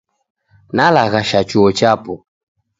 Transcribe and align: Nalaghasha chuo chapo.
Nalaghasha 0.75 1.39
chuo 1.49 1.69
chapo. 1.79 2.13